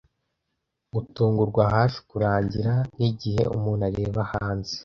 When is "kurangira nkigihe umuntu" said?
2.09-3.81